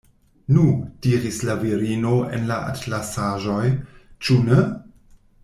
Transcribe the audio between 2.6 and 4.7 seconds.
atlasaĵoj, ĉu ne?